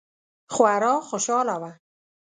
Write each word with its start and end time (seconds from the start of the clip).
خورا 0.53 0.93
خوشحاله 1.09 1.55
وه. 1.61 1.71